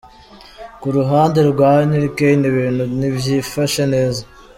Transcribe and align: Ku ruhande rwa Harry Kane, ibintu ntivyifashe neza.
Ku 0.79 0.87
ruhande 0.97 1.39
rwa 1.51 1.69
Harry 1.89 2.09
Kane, 2.17 2.43
ibintu 2.51 2.83
ntivyifashe 2.97 3.83
neza. 3.93 4.21